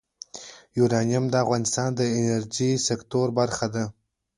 یورانیم 0.77 1.25
د 1.29 1.35
افغانستان 1.43 1.89
د 1.95 2.01
انرژۍ 2.17 2.71
سکتور 2.87 3.27
برخه 3.39 3.67
ده. 3.73 3.83